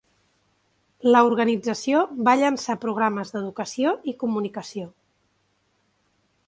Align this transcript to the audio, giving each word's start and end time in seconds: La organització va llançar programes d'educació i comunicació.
La 1.15 1.19
organització 1.27 2.01
va 2.29 2.35
llançar 2.41 2.77
programes 2.87 3.35
d'educació 3.35 3.93
i 4.13 4.19
comunicació. 4.25 4.89